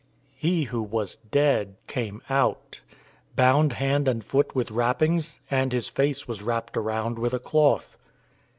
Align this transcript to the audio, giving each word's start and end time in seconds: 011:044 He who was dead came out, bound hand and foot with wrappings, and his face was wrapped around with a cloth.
011:044 0.37 0.37
He 0.37 0.63
who 0.63 0.81
was 0.81 1.15
dead 1.15 1.75
came 1.85 2.23
out, 2.27 2.81
bound 3.35 3.73
hand 3.73 4.07
and 4.07 4.23
foot 4.25 4.55
with 4.55 4.71
wrappings, 4.71 5.39
and 5.51 5.71
his 5.71 5.89
face 5.89 6.27
was 6.27 6.41
wrapped 6.41 6.75
around 6.75 7.19
with 7.19 7.35
a 7.35 7.39
cloth. 7.39 7.99